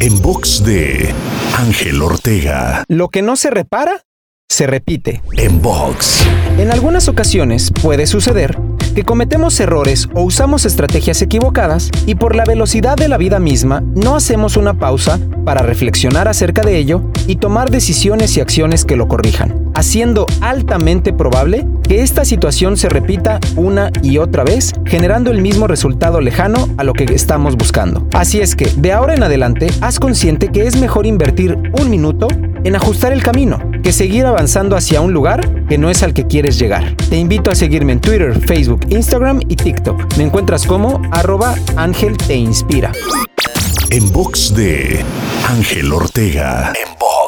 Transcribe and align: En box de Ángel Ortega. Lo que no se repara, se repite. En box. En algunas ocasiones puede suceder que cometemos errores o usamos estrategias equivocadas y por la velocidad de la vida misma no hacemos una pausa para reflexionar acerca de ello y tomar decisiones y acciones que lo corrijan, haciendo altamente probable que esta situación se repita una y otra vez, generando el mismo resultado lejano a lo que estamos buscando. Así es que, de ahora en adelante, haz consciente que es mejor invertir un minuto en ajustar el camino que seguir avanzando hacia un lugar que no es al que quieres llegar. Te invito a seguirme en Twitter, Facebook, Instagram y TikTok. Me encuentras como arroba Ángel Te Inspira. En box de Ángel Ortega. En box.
En 0.00 0.20
box 0.20 0.64
de 0.64 1.14
Ángel 1.56 2.02
Ortega. 2.02 2.84
Lo 2.88 3.08
que 3.08 3.22
no 3.22 3.36
se 3.36 3.50
repara, 3.50 4.02
se 4.48 4.66
repite. 4.66 5.22
En 5.36 5.62
box. 5.62 6.26
En 6.58 6.70
algunas 6.70 7.08
ocasiones 7.08 7.70
puede 7.82 8.06
suceder 8.06 8.56
que 8.94 9.04
cometemos 9.04 9.58
errores 9.60 10.08
o 10.14 10.22
usamos 10.22 10.64
estrategias 10.64 11.22
equivocadas 11.22 11.90
y 12.06 12.14
por 12.14 12.36
la 12.36 12.44
velocidad 12.44 12.96
de 12.96 13.08
la 13.08 13.18
vida 13.18 13.38
misma 13.38 13.82
no 13.94 14.16
hacemos 14.16 14.56
una 14.56 14.74
pausa 14.74 15.18
para 15.44 15.62
reflexionar 15.62 16.28
acerca 16.28 16.62
de 16.62 16.78
ello 16.78 17.02
y 17.26 17.36
tomar 17.36 17.70
decisiones 17.70 18.36
y 18.36 18.40
acciones 18.40 18.84
que 18.84 18.96
lo 18.96 19.08
corrijan, 19.08 19.70
haciendo 19.74 20.26
altamente 20.40 21.12
probable 21.12 21.66
que 21.82 22.02
esta 22.02 22.24
situación 22.24 22.76
se 22.76 22.88
repita 22.88 23.40
una 23.56 23.90
y 24.02 24.18
otra 24.18 24.44
vez, 24.44 24.72
generando 24.84 25.30
el 25.30 25.40
mismo 25.40 25.66
resultado 25.66 26.20
lejano 26.20 26.68
a 26.76 26.84
lo 26.84 26.92
que 26.92 27.04
estamos 27.04 27.56
buscando. 27.56 28.06
Así 28.12 28.40
es 28.40 28.54
que, 28.54 28.66
de 28.76 28.92
ahora 28.92 29.14
en 29.14 29.22
adelante, 29.22 29.68
haz 29.80 29.98
consciente 29.98 30.48
que 30.48 30.66
es 30.66 30.76
mejor 30.80 31.06
invertir 31.06 31.58
un 31.80 31.90
minuto 31.90 32.28
en 32.64 32.76
ajustar 32.76 33.12
el 33.12 33.22
camino 33.22 33.71
que 33.82 33.92
seguir 33.92 34.24
avanzando 34.24 34.76
hacia 34.76 35.00
un 35.00 35.12
lugar 35.12 35.66
que 35.66 35.76
no 35.76 35.90
es 35.90 36.02
al 36.02 36.14
que 36.14 36.26
quieres 36.26 36.58
llegar. 36.58 36.96
Te 37.10 37.16
invito 37.16 37.50
a 37.50 37.54
seguirme 37.54 37.92
en 37.92 38.00
Twitter, 38.00 38.38
Facebook, 38.46 38.86
Instagram 38.88 39.40
y 39.48 39.56
TikTok. 39.56 40.16
Me 40.16 40.24
encuentras 40.24 40.66
como 40.66 41.02
arroba 41.10 41.56
Ángel 41.76 42.16
Te 42.16 42.34
Inspira. 42.34 42.92
En 43.90 44.10
box 44.12 44.54
de 44.54 45.04
Ángel 45.48 45.92
Ortega. 45.92 46.72
En 46.74 46.98
box. 46.98 47.21